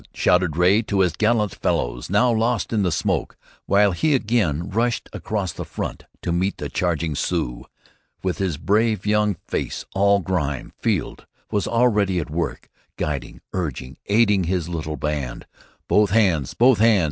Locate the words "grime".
10.19-10.73